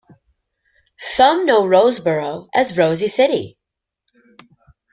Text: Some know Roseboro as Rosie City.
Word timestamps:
Some 0.97 1.45
know 1.45 1.61
Roseboro 1.65 2.49
as 2.55 2.75
Rosie 2.75 3.07
City. 3.07 3.59